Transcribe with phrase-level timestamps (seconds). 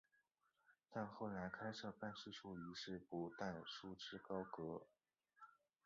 [0.89, 4.87] 但后来开设办事处一事不但束之高阁。